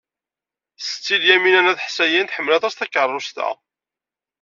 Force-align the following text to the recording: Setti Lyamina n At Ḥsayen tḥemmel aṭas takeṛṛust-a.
Setti 0.87 1.15
Lyamina 1.21 1.61
n 1.61 1.71
At 1.71 1.83
Ḥsayen 1.87 2.27
tḥemmel 2.27 2.53
aṭas 2.57 2.73
takeṛṛust-a. 2.75 3.49